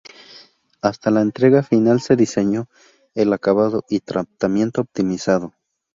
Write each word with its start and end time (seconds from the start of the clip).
Hasta 0.81 1.11
la 1.11 1.21
Entrega 1.21 1.61
final 1.61 2.01
se 2.01 2.15
Diseño, 2.15 2.67
el 3.13 3.31
Acabado 3.33 3.83
y 3.87 3.99
Tratamiento 3.99 4.81
optimizado. 4.81 5.53